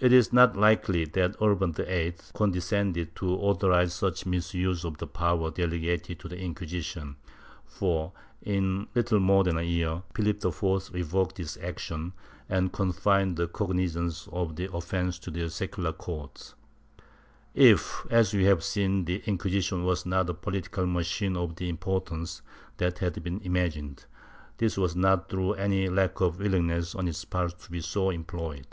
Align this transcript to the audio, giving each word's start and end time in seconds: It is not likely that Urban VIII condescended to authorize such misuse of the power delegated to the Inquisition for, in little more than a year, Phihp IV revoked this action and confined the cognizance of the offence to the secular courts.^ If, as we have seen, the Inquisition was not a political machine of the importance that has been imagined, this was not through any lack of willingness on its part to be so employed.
It 0.00 0.12
is 0.12 0.34
not 0.34 0.54
likely 0.54 1.06
that 1.06 1.34
Urban 1.40 1.72
VIII 1.72 2.16
condescended 2.34 3.16
to 3.16 3.30
authorize 3.38 3.94
such 3.94 4.26
misuse 4.26 4.84
of 4.84 4.98
the 4.98 5.06
power 5.06 5.50
delegated 5.50 6.18
to 6.20 6.28
the 6.28 6.38
Inquisition 6.38 7.16
for, 7.64 8.12
in 8.42 8.86
little 8.94 9.18
more 9.18 9.44
than 9.44 9.56
a 9.56 9.62
year, 9.62 10.02
Phihp 10.12 10.44
IV 10.86 10.92
revoked 10.92 11.36
this 11.36 11.56
action 11.56 12.12
and 12.50 12.70
confined 12.70 13.38
the 13.38 13.48
cognizance 13.48 14.28
of 14.30 14.56
the 14.56 14.70
offence 14.76 15.18
to 15.20 15.30
the 15.30 15.48
secular 15.48 15.94
courts.^ 15.94 16.52
If, 17.54 18.06
as 18.10 18.34
we 18.34 18.44
have 18.44 18.62
seen, 18.62 19.06
the 19.06 19.22
Inquisition 19.24 19.84
was 19.84 20.04
not 20.04 20.28
a 20.28 20.34
political 20.34 20.84
machine 20.84 21.34
of 21.34 21.56
the 21.56 21.70
importance 21.70 22.42
that 22.76 22.98
has 22.98 23.12
been 23.14 23.40
imagined, 23.40 24.04
this 24.58 24.76
was 24.76 24.94
not 24.94 25.30
through 25.30 25.54
any 25.54 25.88
lack 25.88 26.20
of 26.20 26.40
willingness 26.40 26.94
on 26.94 27.08
its 27.08 27.24
part 27.24 27.58
to 27.60 27.70
be 27.70 27.80
so 27.80 28.10
employed. 28.10 28.66